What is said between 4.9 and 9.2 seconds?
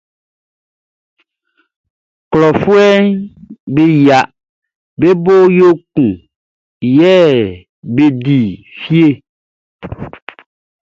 be bo yo kun be di fie.